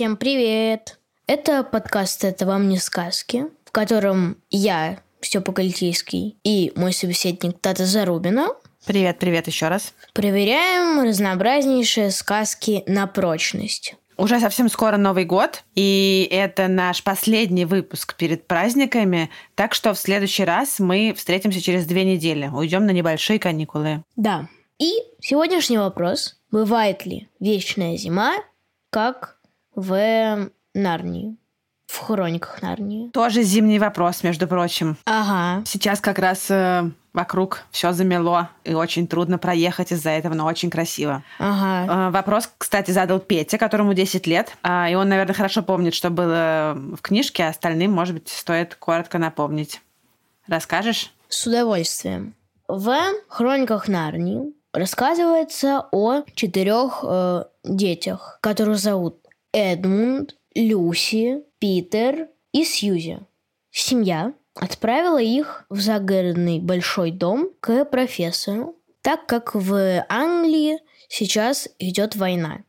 [0.00, 0.98] Всем привет!
[1.26, 7.84] Это подкаст «Это вам не сказки», в котором я, Степа Гальтийский, и мой собеседник Тата
[7.84, 8.48] Зарубина
[8.86, 9.92] Привет, привет еще раз.
[10.14, 13.94] проверяем разнообразнейшие сказки на прочность.
[14.16, 19.98] Уже совсем скоро Новый год, и это наш последний выпуск перед праздниками, так что в
[19.98, 24.02] следующий раз мы встретимся через две недели, уйдем на небольшие каникулы.
[24.16, 24.48] Да.
[24.78, 26.38] И сегодняшний вопрос.
[26.50, 28.36] Бывает ли вечная зима,
[28.88, 29.36] как
[29.74, 31.36] в Нарнии?
[31.86, 33.10] В хрониках Нарнии.
[33.10, 34.96] Тоже зимний вопрос, между прочим.
[35.06, 35.64] Ага.
[35.66, 40.70] Сейчас как раз э, вокруг все замело, и очень трудно проехать из-за этого, но очень
[40.70, 41.24] красиво.
[41.40, 42.08] Ага.
[42.08, 44.56] Э, Вопрос, кстати, задал Петя, которому 10 лет.
[44.62, 48.76] А, И он, наверное, хорошо помнит, что было в книжке, а остальным, может быть, стоит
[48.76, 49.82] коротко напомнить.
[50.46, 51.12] Расскажешь?
[51.28, 52.34] С удовольствием.
[52.68, 52.94] В
[53.28, 59.16] хрониках Нарнии рассказывается о четырех э, детях, которых зовут
[59.52, 63.20] Эдмунд, Люси, Питер и Сьюзи.
[63.70, 70.78] Семья отправила их в загородный большой дом к профессору, так как в Англии
[71.08, 72.64] сейчас идет война.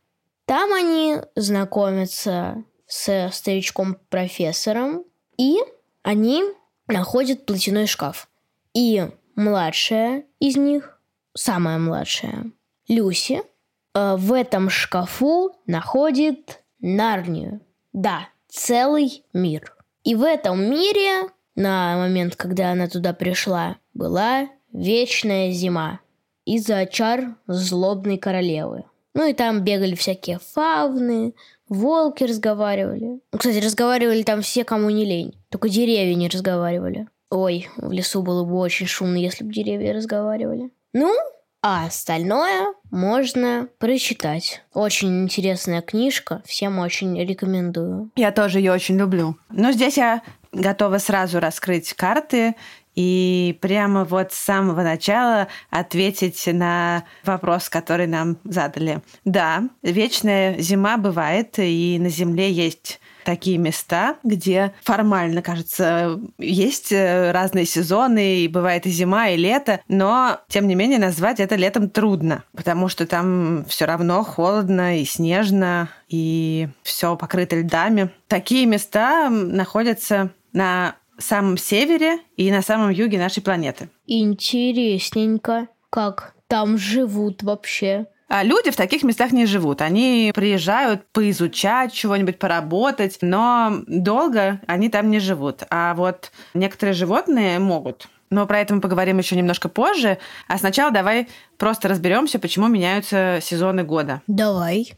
[0.46, 5.04] Там они знакомятся с старичком-профессором,
[5.38, 5.58] и
[6.02, 6.44] они
[6.88, 8.28] находят платяной шкаф.
[8.74, 11.00] И младшая из них,
[11.34, 12.50] самая младшая,
[12.88, 13.42] Люси,
[13.94, 17.60] э, в этом шкафу находит Нарнию.
[17.92, 19.74] Да, целый мир.
[20.04, 26.00] И в этом мире, на момент, когда она туда пришла, была вечная зима
[26.44, 28.84] из-за чар злобной королевы.
[29.14, 31.34] Ну и там бегали всякие фавны,
[31.68, 33.20] волки разговаривали.
[33.30, 35.38] Ну, Кстати, разговаривали там все, кому не лень.
[35.50, 37.08] Только деревья не разговаривали.
[37.30, 40.70] Ой, в лесу было бы очень шумно, если бы деревья разговаривали.
[40.92, 41.14] Ну,
[41.62, 44.62] а остальное можно прочитать.
[44.72, 48.10] Очень интересная книжка, всем очень рекомендую.
[48.14, 49.36] Я тоже ее очень люблю.
[49.50, 50.22] Но здесь я
[50.52, 52.54] готова сразу раскрыть карты
[52.94, 59.00] и прямо вот с самого начала ответить на вопрос, который нам задали.
[59.24, 67.30] Да, вечная зима бывает, и на Земле есть такие места, где формально, кажется, есть э,
[67.30, 71.88] разные сезоны, и бывает и зима, и лето, но, тем не менее, назвать это летом
[71.88, 78.10] трудно, потому что там все равно холодно и снежно, и все покрыто льдами.
[78.28, 83.88] Такие места находятся на самом севере и на самом юге нашей планеты.
[84.06, 85.68] Интересненько.
[85.90, 88.06] Как там живут вообще?
[88.28, 89.82] А люди в таких местах не живут.
[89.82, 95.64] Они приезжают поизучать чего-нибудь, поработать, но долго они там не живут.
[95.68, 98.08] А вот некоторые животные могут.
[98.30, 100.16] Но про это мы поговорим еще немножко позже.
[100.48, 101.28] А сначала давай
[101.58, 104.22] просто разберемся, почему меняются сезоны года.
[104.26, 104.94] Давай.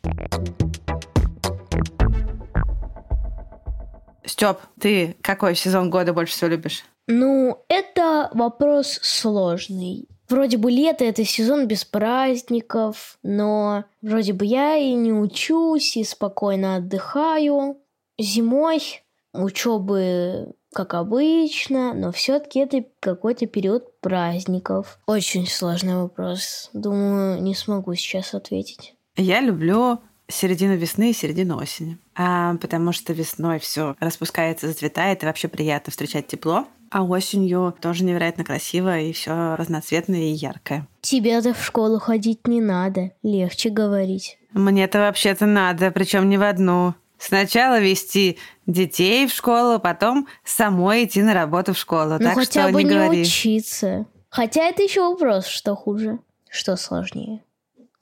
[4.25, 6.85] Степ, ты какой сезон года больше всего любишь?
[7.07, 10.09] Ну, это вопрос сложный.
[10.29, 16.05] Вроде бы лето это сезон без праздников, но вроде бы я и не учусь, и
[16.05, 17.77] спокойно отдыхаю.
[18.19, 19.03] Зимой
[19.35, 24.99] учебы как обычно, но все-таки это какой-то период праздников.
[25.07, 26.71] Очень сложный вопрос.
[26.73, 28.95] Думаю, не смогу сейчас ответить.
[29.17, 31.99] Я люблю середину весны и середину осени.
[32.15, 36.67] А, потому что весной все распускается, зацветает, и вообще приятно встречать тепло.
[36.91, 40.87] А осенью тоже невероятно красиво, и все разноцветное и яркое.
[41.01, 44.39] Тебе-то в школу ходить не надо, легче говорить.
[44.53, 46.95] Мне-то вообще-то надо, причем не в одну.
[47.19, 52.13] Сначала вести детей в школу, потом самой идти на работу в школу.
[52.13, 53.23] Ну так хотя что бы не не говори.
[53.23, 54.07] учиться.
[54.29, 56.19] Хотя это еще вопрос, что хуже,
[56.51, 57.43] что сложнее.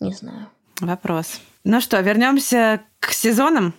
[0.01, 0.49] Не знаю.
[0.81, 1.41] Вопрос.
[1.65, 3.75] Ну что, вернемся к сезонам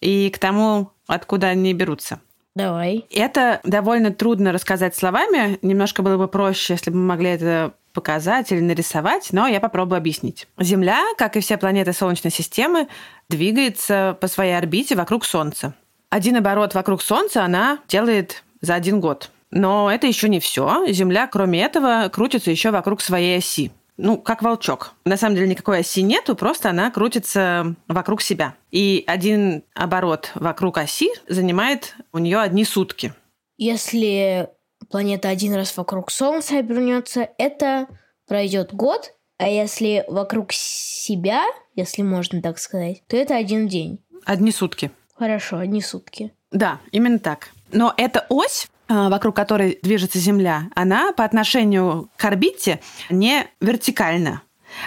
[0.00, 2.20] и к тому, откуда они берутся.
[2.54, 3.04] Давай.
[3.10, 5.58] Это довольно трудно рассказать словами.
[5.60, 9.98] Немножко было бы проще, если бы мы могли это показать или нарисовать, но я попробую
[9.98, 10.48] объяснить.
[10.58, 12.88] Земля, как и все планеты Солнечной системы,
[13.28, 15.74] двигается по своей орбите вокруг Солнца.
[16.08, 19.30] Один оборот вокруг Солнца она делает за один год.
[19.50, 20.86] Но это еще не все.
[20.88, 23.72] Земля, кроме этого, крутится еще вокруг своей оси.
[23.96, 24.94] Ну, как волчок.
[25.04, 28.54] На самом деле никакой оси нету, просто она крутится вокруг себя.
[28.70, 33.14] И один оборот вокруг оси занимает у нее одни сутки.
[33.56, 34.48] Если
[34.90, 37.88] планета один раз вокруг Солнца обернется, это
[38.26, 41.42] пройдет год, а если вокруг себя,
[41.74, 43.98] если можно так сказать, то это один день.
[44.24, 44.90] Одни сутки.
[45.14, 46.32] Хорошо, одни сутки.
[46.50, 47.50] Да, именно так.
[47.72, 52.80] Но эта ось, вокруг которой движется Земля, она по отношению к орбите
[53.10, 54.42] не вертикальна,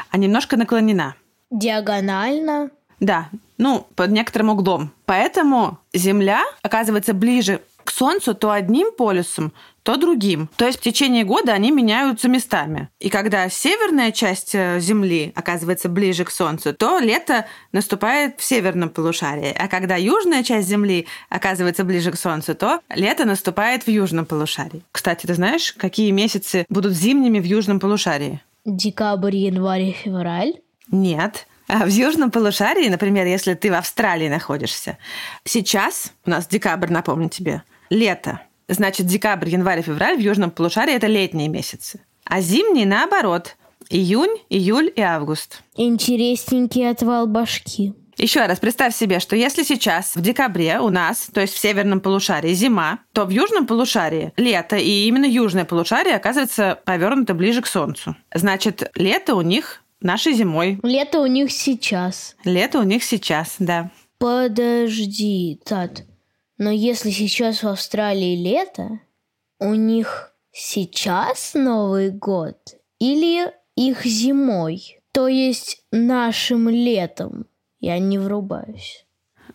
[0.09, 1.15] а немножко наклонена.
[1.51, 2.69] Диагонально.
[2.99, 4.91] Да, ну, под некоторым углом.
[5.05, 9.51] Поэтому Земля оказывается ближе к Солнцу то одним полюсом,
[9.81, 10.47] то другим.
[10.57, 12.87] То есть в течение года они меняются местами.
[12.99, 18.89] И когда северная часть э, Земли оказывается ближе к Солнцу, то лето наступает в северном
[18.89, 19.55] полушарии.
[19.57, 24.83] А когда южная часть Земли оказывается ближе к Солнцу, то лето наступает в южном полушарии.
[24.91, 28.39] Кстати, ты знаешь, какие месяцы будут зимними в южном полушарии?
[28.65, 30.53] Декабрь, январь, февраль.
[30.91, 31.47] Нет.
[31.67, 34.99] А в южном полушарии, например, если ты в Австралии находишься,
[35.43, 38.41] сейчас, у нас декабрь, напомню тебе, лето.
[38.67, 42.01] Значит, декабрь, январь февраль в южном полушарии– это летние месяцы.
[42.23, 43.57] А зимние, наоборот,
[43.89, 45.63] июнь, июль и август.
[45.75, 47.93] Интересненький отвал башки.
[48.19, 52.01] Еще раз, представь себе, что если сейчас в декабре у нас, то есть в северном
[52.01, 57.67] полушарии, зима, то в южном полушарии лето, и именно южное полушарие оказывается повернуто ближе к
[57.67, 58.17] Солнцу.
[58.33, 60.79] Значит, лето у них нашей зимой.
[60.83, 62.35] Лето у них сейчас.
[62.43, 63.89] Лето у них сейчас, да.
[64.17, 66.03] Подожди, Тат.
[66.59, 68.99] Но если сейчас в Австралии лето,
[69.59, 72.57] у них сейчас Новый год
[72.99, 74.99] или их зимой?
[75.13, 77.47] То есть нашим летом?
[77.79, 79.05] Я не врубаюсь.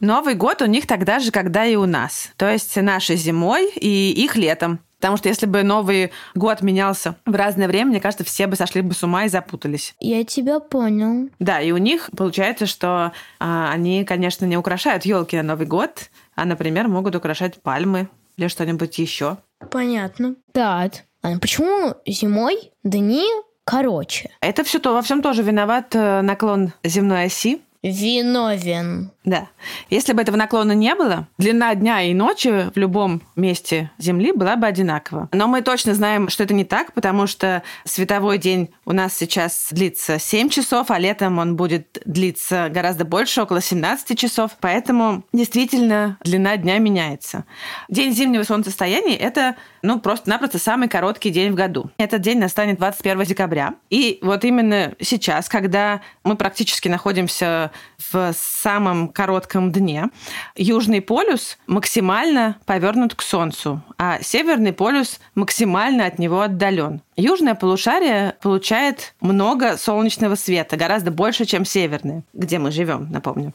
[0.00, 2.32] Новый год у них тогда же, когда и у нас.
[2.38, 4.80] То есть нашей зимой и их летом.
[5.04, 8.80] Потому что если бы Новый год менялся в разное время, мне кажется, все бы сошли
[8.80, 9.94] бы с ума и запутались.
[10.00, 11.28] Я тебя понял.
[11.38, 16.08] Да, и у них получается, что а, они, конечно, не украшают елки на Новый год,
[16.36, 19.38] а, например, могут украшать пальмы или что-нибудь еще.
[19.70, 20.36] Понятно.
[20.52, 20.90] Да.
[21.22, 23.26] А почему зимой дни
[23.64, 24.30] короче?
[24.40, 27.62] Это все то, во всем тоже виноват э, наклон земной оси.
[27.84, 29.10] Виновен.
[29.24, 29.48] Да.
[29.90, 34.56] Если бы этого наклона не было, длина дня и ночи в любом месте Земли была
[34.56, 35.28] бы одинакова.
[35.32, 39.68] Но мы точно знаем, что это не так, потому что световой день у нас сейчас
[39.70, 44.52] длится 7 часов, а летом он будет длиться гораздо больше, около 17 часов.
[44.60, 47.44] Поэтому действительно длина дня меняется.
[47.90, 51.90] День зимнего солнцестояния– это ну, просто-напросто самый короткий день в году.
[51.98, 53.74] Этот день настанет 21 декабря.
[53.90, 60.10] И вот именно сейчас, когда мы практически находимся в самом коротком дне,
[60.56, 67.02] Южный полюс максимально повернут к Солнцу, а Северный полюс максимально от него отдален.
[67.16, 73.52] Южное полушарие получает много солнечного света, гораздо больше, чем северное, где мы живем, напомню.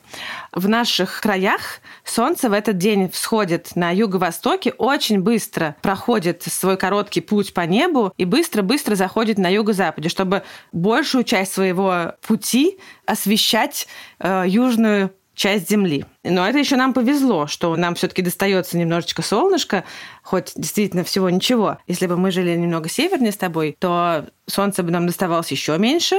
[0.53, 7.19] В наших краях солнце в этот день всходит на юго-востоке, очень быстро проходит свой короткий
[7.19, 13.87] путь по небу и быстро-быстро заходит на юго-западе, чтобы большую часть своего пути освещать
[14.19, 16.05] э, южную часть Земли.
[16.25, 19.85] Но это еще нам повезло, что нам все-таки достается немножечко солнышко,
[20.21, 21.77] хоть действительно всего ничего.
[21.87, 26.17] Если бы мы жили немного севернее с тобой, то солнце бы нам доставалось еще меньше,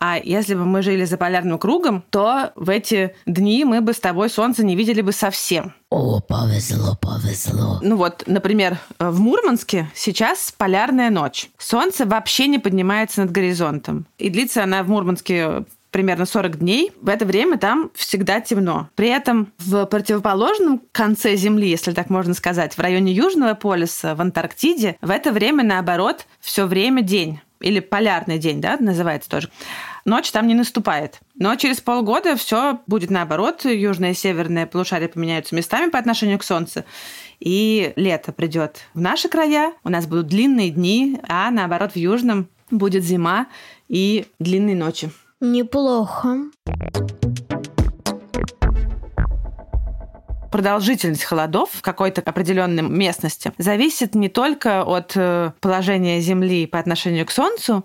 [0.00, 4.00] а если бы мы жили за полярным кругом, то в эти дни мы бы с
[4.00, 5.74] тобой солнце не видели бы совсем.
[5.90, 7.80] О, повезло, повезло.
[7.82, 11.50] Ну вот, например, в Мурманске сейчас полярная ночь.
[11.58, 14.06] Солнце вообще не поднимается над горизонтом.
[14.18, 16.92] И длится она в Мурманске примерно 40 дней.
[17.00, 18.88] В это время там всегда темно.
[18.94, 24.20] При этом в противоположном конце Земли, если так можно сказать, в районе Южного полюса, в
[24.20, 27.40] Антарктиде, в это время, наоборот, все время день.
[27.60, 29.50] Или полярный день, да, называется тоже.
[30.04, 31.20] Ночь там не наступает.
[31.34, 33.64] Но через полгода все будет наоборот.
[33.64, 36.84] Южное и северное полушарие поменяются местами по отношению к Солнцу.
[37.40, 39.72] И лето придет в наши края.
[39.82, 43.48] У нас будут длинные дни, а наоборот в южном будет зима
[43.88, 45.10] и длинные ночи.
[45.40, 46.50] Неплохо.
[50.50, 57.26] продолжительность холодов в какой-то определенной местности зависит не только от э, положения Земли по отношению
[57.26, 57.84] к Солнцу,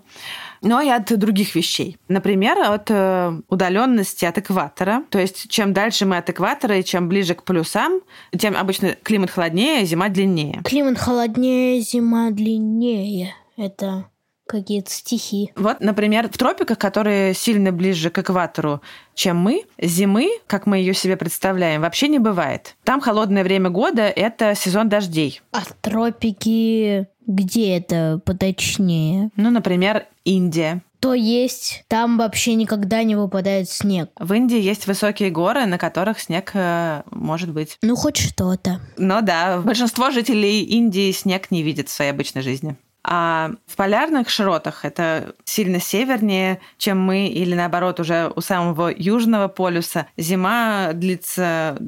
[0.60, 1.98] но и от других вещей.
[2.08, 5.04] Например, от э, удаленности от экватора.
[5.10, 8.00] То есть, чем дальше мы от экватора и чем ближе к полюсам,
[8.36, 10.62] тем обычно климат холоднее, зима длиннее.
[10.64, 13.34] Климат холоднее, зима длиннее.
[13.56, 14.06] Это
[14.46, 15.52] какие-то стихи.
[15.56, 18.82] Вот, например, в тропиках, которые сильно ближе к экватору,
[19.14, 22.76] чем мы, зимы, как мы ее себе представляем, вообще не бывает.
[22.84, 25.40] Там холодное время года– это сезон дождей.
[25.52, 29.30] А тропики где это поточнее?
[29.36, 30.82] Ну, например, Индия.
[31.00, 34.10] То есть там вообще никогда не выпадает снег.
[34.18, 37.76] В Индии есть высокие горы, на которых снег э, может быть.
[37.82, 38.80] Ну, хоть что-то.
[38.96, 42.76] Но да, большинство жителей Индии снег не видят в своей обычной жизни.
[43.06, 49.48] А в полярных широтах это сильно севернее, чем мы, или наоборот, уже у самого южного
[49.48, 50.06] полюса.
[50.16, 51.78] Зима длится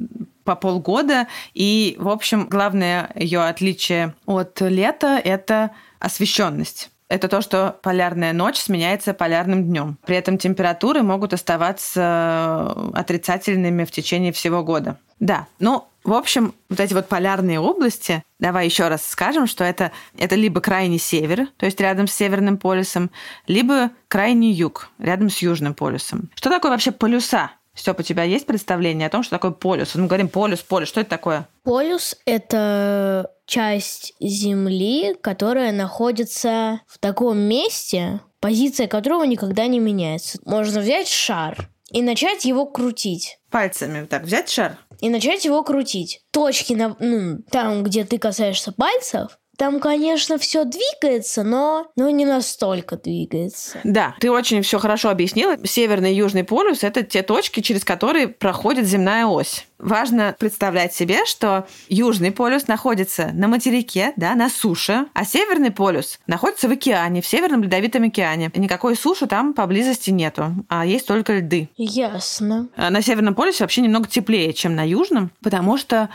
[0.43, 7.77] по полгода, и, в общем, главное ее отличие от лета– это освещенность это то, что
[7.81, 9.97] полярная ночь сменяется полярным днем.
[10.05, 14.97] При этом температуры могут оставаться отрицательными в течение всего года.
[15.19, 19.91] Да, ну, в общем, вот эти вот полярные области, давай еще раз скажем, что это,
[20.17, 23.09] это либо крайний север, то есть рядом с Северным полюсом,
[23.47, 26.29] либо крайний юг, рядом с Южным полюсом.
[26.35, 27.51] Что такое вообще полюса?
[27.77, 29.93] Степ, у тебя есть представление о том, что такое полюс?
[29.95, 30.89] Мы говорим полюс, полюс.
[30.89, 31.47] Что это такое?
[31.63, 40.39] Полюс— это часть Земли, которая находится в таком месте, позиция которого никогда не меняется.
[40.43, 43.39] Можно взять шар и начать его крутить.
[43.51, 44.77] Пальцами так взять шар?
[44.99, 46.21] И начать его крутить.
[46.31, 52.25] Точки, на, ну, там, где ты касаешься пальцев, там, конечно, все двигается, но, но не
[52.25, 53.79] настолько двигается.
[53.83, 55.57] Да, ты очень все хорошо объяснила.
[55.65, 59.67] Северный и Южный полюс– это те точки, через которые проходит земная ось.
[59.79, 66.19] Важно представлять себе, что Южный полюс находится на материке, да, на суше, а Северный полюс
[66.27, 68.51] находится в океане, в Северном Ледовитом океане.
[68.55, 71.69] Никакой суши там поблизости нету, а есть только льды.
[71.77, 72.69] Ясно.
[72.75, 76.09] А на Северном полюсе вообще немного теплее, чем на Южном, потому что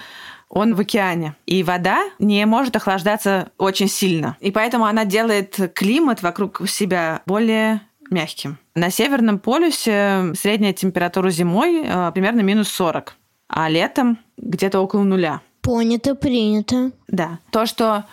[0.52, 1.34] он в океане.
[1.46, 4.36] И вода не может охлаждаться очень сильно.
[4.40, 7.80] И поэтому она делает климат вокруг себя более
[8.10, 8.58] мягким.
[8.74, 13.14] На Северном полюсе средняя температура зимой э, примерно минус 40,
[13.48, 15.40] а летом где-то около нуля.
[15.62, 16.92] Понято, принято.
[17.08, 17.38] Да.
[17.50, 18.04] То, что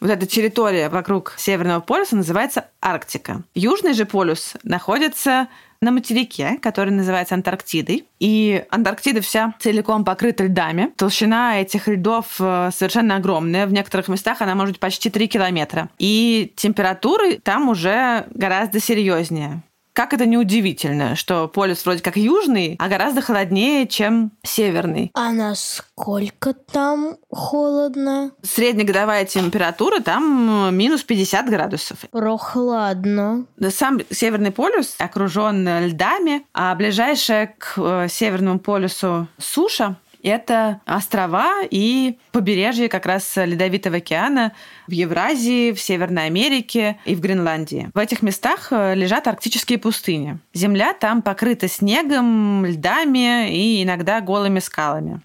[0.00, 3.42] вот эта территория вокруг Северного полюса называется Арктика.
[3.54, 5.48] Южный же полюс находится
[5.80, 8.04] на материке, который называется Антарктидой.
[8.18, 10.92] И Антарктида вся целиком покрыта льдами.
[10.96, 13.66] Толщина этих льдов э, совершенно огромная.
[13.66, 15.88] В некоторых местах она может быть почти 3 километра.
[15.98, 19.62] И температуры там уже гораздо серьезнее.
[19.92, 25.10] Как это неудивительно, что полюс вроде как южный, а гораздо холоднее, чем северный.
[25.14, 28.32] А насколько там холодно?
[28.42, 31.98] Среднегодовая температура там минус 50 градусов.
[32.10, 33.46] Прохладно.
[33.70, 42.18] Сам Северный полюс окружен льдами, а ближайшая к э, Северному полюсу суша это острова и
[42.32, 44.52] побережье как раз Ледовитого океана
[44.86, 47.90] в Евразии, в Северной Америке и в Гренландии.
[47.94, 50.38] В этих местах э, лежат арктические пустыни.
[50.52, 55.20] Земля там покрыта снегом, льдами и иногда голыми скалами.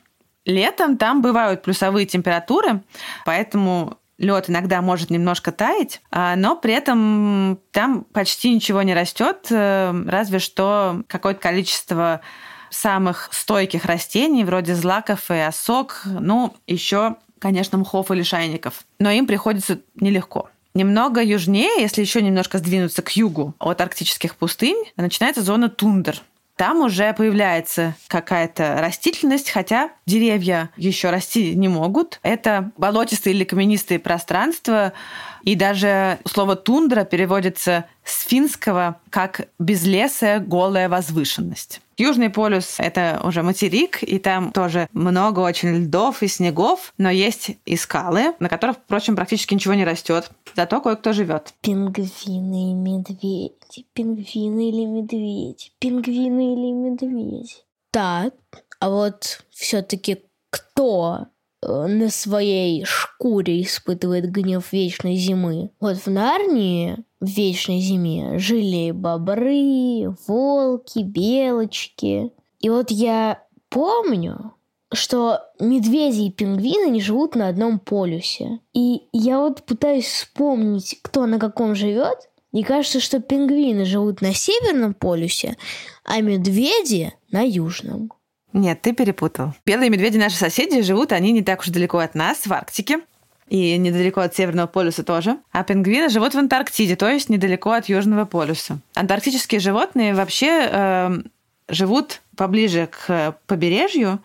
[0.46, 2.82] Летом там бывают плюсовые температуры,
[3.26, 9.48] поэтому лед иногда может немножко таять, а, но при этом там почти ничего не растет,
[9.50, 12.22] э, разве что какое-то количество
[12.70, 18.86] самых стойких растений, вроде злаков и осок, ну, еще, конечно, мхов или шайников.
[19.00, 20.50] Но им приходится нелегко.
[20.74, 26.22] Немного южнее, если еще немножко сдвинуться к югу от арктических пустынь, начинается зона тундр.
[26.58, 32.20] Там уже появляется какая-то растительность, хотя деревья еще расти не могут.
[32.24, 34.94] Это болотистые или каменистые пространства,
[35.44, 41.82] и даже слово тундра переводится с финского как безлесая голая возвышенность.
[41.98, 47.52] Южный полюс— это уже материк, и там тоже много очень льдов и снегов, но есть
[47.66, 50.30] и скалы, на которых, впрочем, практически ничего не растет.
[50.56, 51.54] Зато кое-кто живет.
[51.62, 57.56] Пингвины и медведи, пингвины или медведи, пингвины или медведи.
[57.92, 58.34] Так,
[58.80, 61.28] а вот все-таки кто
[61.66, 65.72] на своей шкуре испытывает гнев вечной зимы.
[65.80, 72.32] Вот в Нарнии в вечной зиме жили бобры, волки, белочки.
[72.60, 74.54] И вот я помню,
[74.94, 78.60] что медведи и пингвины не живут на одном полюсе.
[78.74, 82.30] И я вот пытаюсь вспомнить, кто на каком живет.
[82.52, 85.58] Мне кажется, что пингвины живут на северном полюсе,
[86.06, 88.12] а медведи на южном.
[88.56, 89.54] Нет, ты перепутал.
[89.66, 93.02] Белые медведи наши соседи живут, они не так уж далеко от нас, в Арктике.
[93.50, 95.38] И недалеко от Северного полюса тоже.
[95.52, 98.80] А пингвины живут в Антарктиде, то есть недалеко от Южного полюса.
[98.94, 101.18] Антарктические животные вообще э,
[101.68, 104.20] живут поближе к побережью,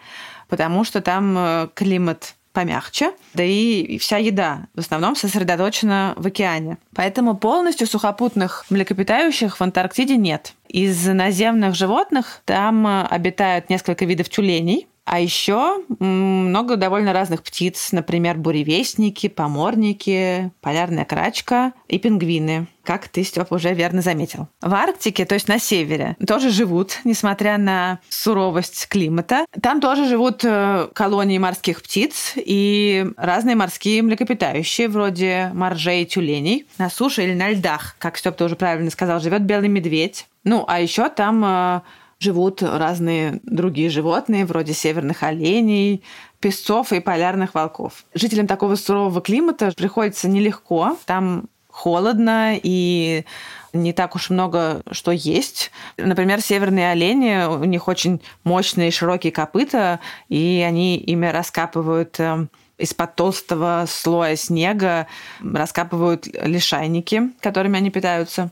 [0.48, 6.78] потому что там э, климат помягче, да и вся еда в основном сосредоточена в океане.
[6.94, 10.54] Поэтому полностью сухопутных млекопитающих в Антарктиде нет.
[10.68, 17.90] Из наземных животных там э, обитают несколько видов тюленей, А еще много довольно разных птиц,
[17.90, 24.48] например, буревестники, поморники, полярная крачка и пингвины как ты, Степ, уже верно заметил.
[24.60, 29.44] В Арктике, то есть на севере, тоже живут, несмотря на суровость климата.
[29.62, 36.66] Там тоже живут э, колонии морских птиц и разные морские млекопитающие, вроде моржей и тюленей.
[36.78, 40.26] На суше или на льдах, как Степ тоже правильно сказал, живет белый медведь.
[40.42, 41.80] Ну, а еще там э,
[42.20, 46.04] живут разные другие животные, вроде северных оленей,
[46.38, 48.04] песцов и полярных волков.
[48.14, 50.96] Жителям такого сурового климата приходится нелегко.
[51.06, 53.24] Там холодно и
[53.72, 55.70] не так уж много что есть.
[55.96, 63.14] Например, северные олени, у них очень мощные широкие копыта, и они ими раскапывают э, из-под
[63.14, 65.06] толстого слоя снега,
[65.40, 68.50] раскапывают лишайники, которыми они питаются.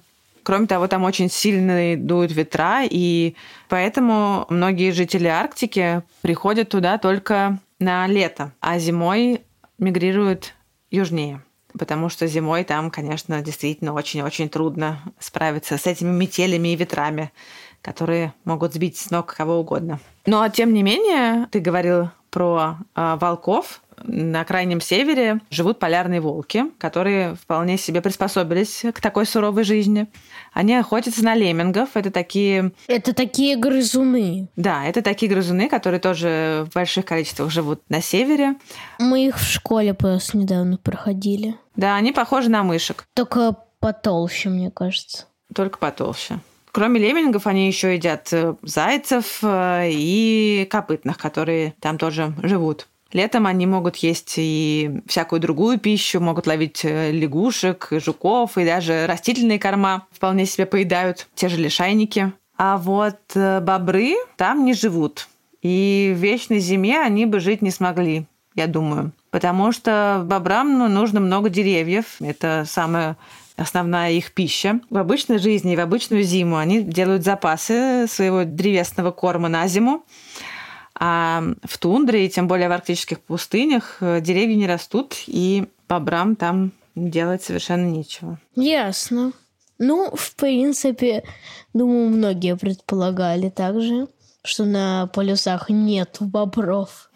[0.49, 3.35] Кроме того, там очень сильные дуют ветра, и
[3.69, 9.43] поэтому многие жители Арктики приходят туда только на лето, а зимой
[9.77, 10.55] мигрируют
[10.91, 11.43] южнее
[11.79, 17.31] потому что зимой там, конечно, действительно очень-очень трудно справиться с этими метелями и ветрами,
[17.83, 20.01] которые могут сбить с ног кого угодно.
[20.25, 26.65] Но, тем не менее, ты говорил про э, волков на крайнем севере живут полярные волки,
[26.79, 30.07] которые вполне себе приспособились к такой суровой жизни.
[30.53, 31.91] Они охотятся на леммингов.
[31.95, 32.73] Это такие...
[32.87, 34.49] Это такие грызуны.
[34.57, 38.57] Да, это такие грызуны, которые тоже в больших количествах живут на севере.
[38.99, 41.57] Мы их в школе просто недавно проходили.
[41.77, 43.05] Да, они похожи на мышек.
[43.15, 45.27] Только потолще, мне кажется.
[45.55, 46.41] Только потолще.
[46.73, 52.87] Кроме леммингов, они еще едят э, зайцев э, и копытных, которые там тоже живут.
[53.13, 59.07] Летом они могут есть и всякую другую пищу, могут ловить э, лягушек, жуков и даже
[59.07, 62.33] растительные корма вполне себе поедают, те же лишайники.
[62.59, 65.29] А вот э, бобры там не живут.
[65.63, 69.13] И в вечной зиме они бы жить не смогли, я думаю.
[69.31, 72.17] Потому что бобрам ну, нужно много деревьев.
[72.21, 73.17] Это самая
[73.57, 74.81] основная их пища.
[74.89, 80.05] В обычной жизни и в обычную зиму они делают запасы своего древесного корма на зиму.
[81.01, 86.35] А в тундре, и тем более в арктических пустынях, э, деревья не растут, и бобрам
[86.35, 88.39] там делать совершенно нечего.
[88.57, 89.33] Ясно.
[89.79, 91.23] Ну, в принципе,
[91.73, 94.09] думаю, многие предполагали также,
[94.43, 97.11] что на полюсах нет бобров.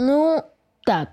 [0.00, 0.42] Ну,
[0.84, 1.10] так,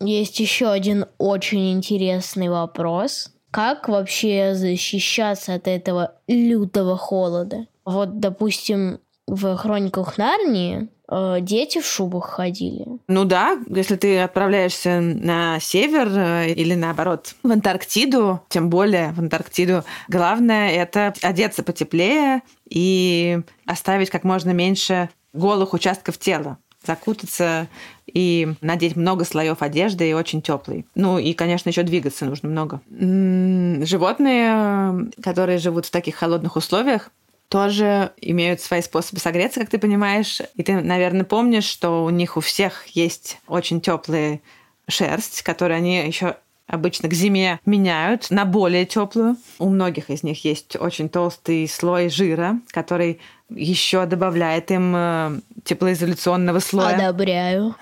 [0.00, 7.66] есть еще один очень интересный вопрос как вообще защищаться от этого лютого холода?
[7.84, 12.86] Вот, допустим, в хрониках Нарнии э, дети в шубах ходили.
[13.08, 19.18] Ну да, если ты отправляешься на север э, или наоборот в Антарктиду, тем более в
[19.20, 27.68] Антарктиду, главное это одеться потеплее и оставить как можно меньше голых участков тела закутаться
[28.12, 30.86] и надеть много слоев одежды и очень теплый.
[30.94, 32.80] Ну и, конечно, еще двигаться нужно много.
[33.84, 37.10] Животные, которые живут в таких холодных условиях,
[37.48, 40.40] тоже имеют свои способы согреться, как ты понимаешь.
[40.54, 44.40] И ты, наверное, помнишь, что у них у всех есть очень теплая
[44.86, 46.36] шерсть, которую они еще
[46.68, 49.36] обычно к зиме меняют на более теплую.
[49.58, 56.60] У многих из них есть очень толстый слой жира, который еще добавляет им э, теплоизоляционного
[56.60, 57.08] слоя.
[57.08, 57.74] Одобряю.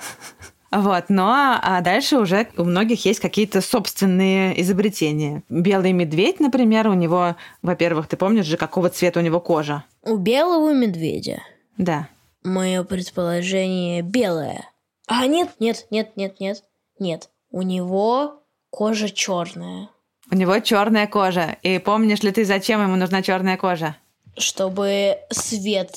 [0.71, 5.43] Вот, но а дальше уже у многих есть какие-то собственные изобретения.
[5.49, 9.85] Белый медведь, например, у него, во-первых, ты помнишь же, какого цвета у него кожа?
[10.03, 11.41] У белого медведя.
[11.79, 12.09] Да.
[12.43, 14.69] Мое предположение белое.
[15.07, 16.63] А нет, нет, нет, нет, нет,
[16.99, 17.31] нет.
[17.51, 19.89] У него кожа черная.
[20.31, 21.57] У него черная кожа.
[21.63, 23.97] И помнишь ли ты, зачем ему нужна черная кожа?
[24.37, 25.97] Чтобы свет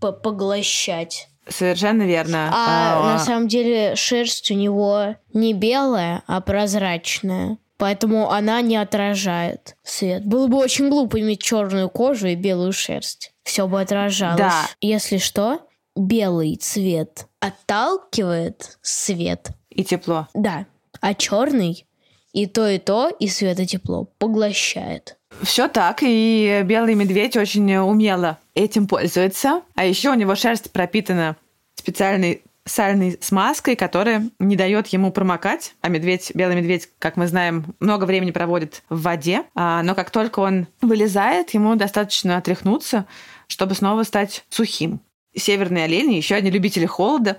[0.00, 1.28] поглощать.
[1.48, 2.50] Совершенно верно.
[2.52, 7.58] А, а на самом деле шерсть у него не белая, а прозрачная.
[7.76, 10.24] Поэтому она не отражает свет.
[10.24, 13.32] Было бы очень глупо иметь черную кожу и белую шерсть.
[13.42, 14.38] Все бы отражалось.
[14.38, 14.66] Да.
[14.80, 15.60] Если что,
[15.96, 19.50] белый цвет отталкивает свет.
[19.70, 20.28] И тепло.
[20.34, 20.66] Да.
[21.00, 21.86] А черный
[22.34, 25.16] и то, и то, и свет, и тепло поглощает.
[25.42, 29.62] Все так, и белый медведь очень умело этим пользуется.
[29.74, 31.36] А еще у него шерсть пропитана
[31.76, 35.74] специальной сальной смазкой, которая не дает ему промокать.
[35.82, 39.42] А медведь, белый медведь, как мы знаем, много времени проводит в воде.
[39.54, 43.06] А, но как только он вылезает, ему достаточно отряхнуться,
[43.48, 45.00] чтобы снова стать сухим.
[45.36, 47.38] Северные олени, еще одни любители холода,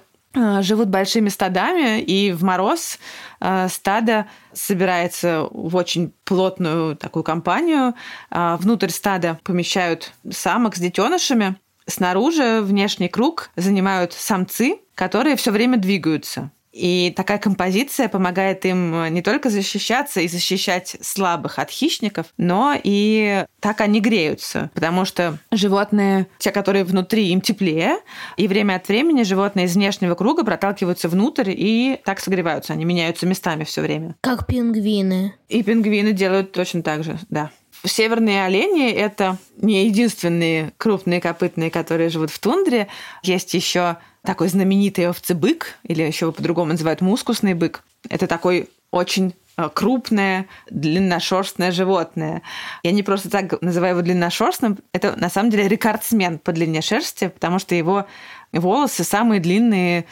[0.61, 2.99] живут большими стадами, и в мороз
[3.39, 7.95] э, стадо собирается в очень плотную такую компанию.
[8.31, 11.55] Э, Внутрь стада помещают самок с детенышами.
[11.87, 16.51] Снаружи внешний круг занимают самцы, которые все время двигаются.
[16.75, 23.45] И такая композиция помогает им не только защищаться и защищать слабых от хищников, но и
[23.61, 27.97] так они греются, потому что животные, те, которые внутри, им теплее,
[28.35, 33.25] и время от времени животные из внешнего круга проталкиваются внутрь и так согреваются, они меняются
[33.25, 34.15] местами все время.
[34.19, 35.33] Как пингвины.
[35.47, 37.51] И пингвины делают точно так же, да.
[37.85, 42.87] Северные олени– это не единственные крупные копытные, которые живут в тундре.
[43.23, 47.83] Есть еще такой знаменитый овцебык, или еще его по-другому называют мускусный бык.
[48.09, 52.41] Это такой очень э, крупное, длинношерстное животное.
[52.83, 54.79] Я не просто так называю его длинношерстным.
[54.93, 58.05] Это на самом деле рекордсмен по длине шерсти, потому что его
[58.51, 60.05] волосы самые длинные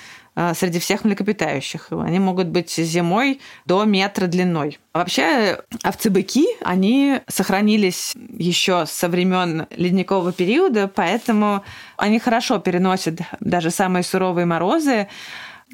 [0.54, 1.88] среди всех млекопитающих.
[1.92, 4.80] Они могут быть зимой до метра длиной.
[4.94, 11.64] Вообще овцы-быки, они сохранились еще со времен ледникового периода, поэтому
[11.98, 15.08] они хорошо переносят даже самые суровые морозы.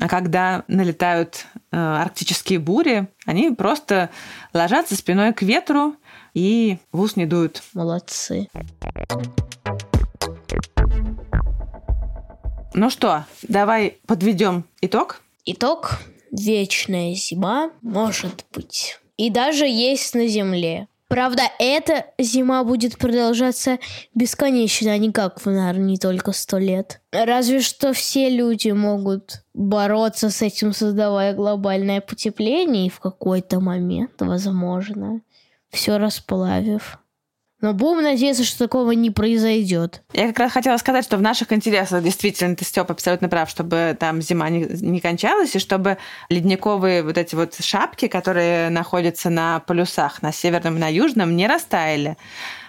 [0.02, 4.10] А когда налетают э, арктические бури, они просто
[4.54, 5.96] ложатся спиной к ветру
[6.34, 7.64] и в ус не дуют.
[7.74, 8.48] Молодцы.
[12.74, 15.22] Ну что, давай подведем итог.
[15.46, 16.00] Итог.
[16.32, 19.00] Вечная зима может быть.
[19.18, 20.88] И даже есть на Земле.
[21.08, 23.80] Правда, эта зима будет продолжаться
[24.14, 27.02] бесконечно, а не как в Нарнии только сто лет.
[27.12, 34.12] Разве что все люди могут бороться с этим, создавая глобальное потепление, и в какой-то момент,
[34.20, 35.22] возможно,
[35.72, 37.00] все расплавив.
[37.62, 40.02] Но будем надеяться, что такого не произойдет.
[40.14, 43.98] Я как раз хотела сказать, что в наших интересах действительно ты, Степ, абсолютно прав, чтобы
[44.00, 45.98] там зима не, не кончалась, и чтобы
[46.30, 51.48] ледниковые вот эти вот шапки, которые находятся на полюсах, на северном и на южном, не
[51.48, 52.18] растаяли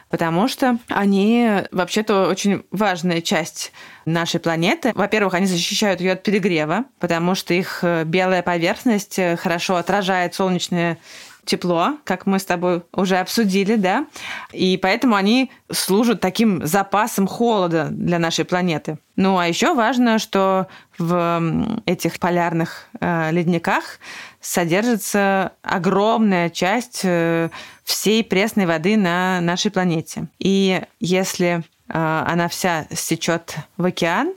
[0.09, 3.73] потому что они вообще-то очень важная часть
[4.05, 4.91] нашей планеты.
[4.97, 10.99] Во-первых, они защищают ее от перегрева, потому что их белая поверхность хорошо отражает солнечное
[11.45, 14.07] тепло, как мы с тобой уже обсудили, да,
[14.53, 18.99] и поэтому они служат таким запасом холода для нашей планеты.
[19.17, 20.67] Ну, а еще важно, что
[20.99, 23.99] в этих полярных э, ледниках
[24.41, 27.51] содержится огромная часть э,
[27.85, 30.29] всей пресной воды на нашей планете.
[30.39, 34.33] И если э, она вся стечет в океан,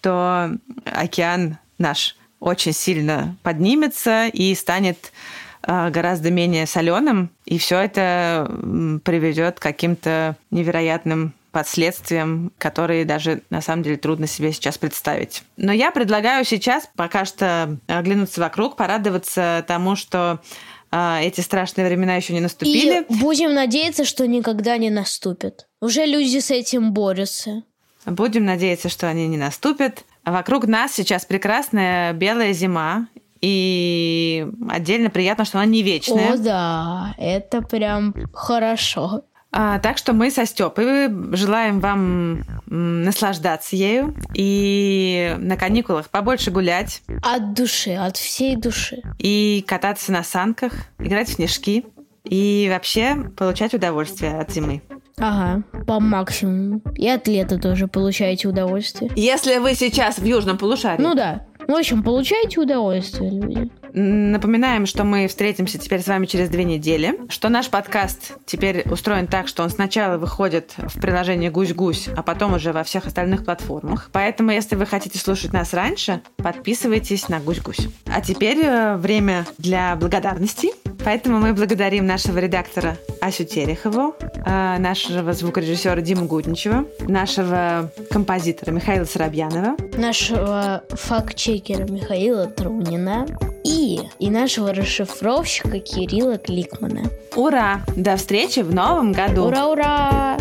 [0.00, 0.50] то
[0.84, 5.12] океан наш очень сильно поднимется и станет
[5.66, 8.50] гораздо менее соленым, и все это
[9.04, 15.44] приведет к каким-то невероятным последствиям, которые даже на самом деле трудно себе сейчас представить.
[15.56, 20.40] Но я предлагаю сейчас пока что оглянуться вокруг, порадоваться тому, что
[20.90, 23.04] а, эти страшные времена еще не наступили.
[23.08, 25.68] И будем надеяться, что никогда не наступят.
[25.80, 27.62] Уже люди с этим борются.
[28.04, 30.04] Будем надеяться, что они не наступят.
[30.24, 33.08] Вокруг нас сейчас прекрасная белая зима,
[33.42, 36.32] и отдельно приятно, что она не вечная.
[36.32, 39.24] О, да, это прям хорошо.
[39.54, 47.02] А, так что мы со Степой желаем вам наслаждаться ею и на каникулах побольше гулять.
[47.22, 49.02] От души, от всей души.
[49.18, 51.84] И кататься на санках, играть в снежки
[52.24, 54.80] и вообще получать удовольствие от зимы.
[55.18, 56.80] Ага, по максимуму.
[56.96, 59.10] И от лета тоже получаете удовольствие.
[59.14, 61.02] Если вы сейчас в южном полушарии.
[61.02, 61.46] Ну да.
[61.68, 63.70] В общем, получайте удовольствие, люди.
[63.94, 69.26] Напоминаем, что мы встретимся теперь с вами через две недели, что наш подкаст теперь устроен
[69.26, 74.08] так, что он сначала выходит в приложении «Гусь-гусь», а потом уже во всех остальных платформах.
[74.12, 77.88] Поэтому, если вы хотите слушать нас раньше, подписывайтесь на «Гусь-гусь».
[78.06, 80.72] А теперь э, время для благодарностей.
[81.04, 89.04] Поэтому мы благодарим нашего редактора Асю Терехову, э, нашего звукорежиссера Диму Гудничева, нашего композитора Михаила
[89.04, 93.26] Соробьянова, нашего факт-чекера Михаила Трунина
[93.64, 97.10] и, и нашего расшифровщика Кирилла Кликмана.
[97.34, 97.82] Ура!
[97.96, 99.46] До встречи в новом году!
[99.46, 100.36] Ура-ура!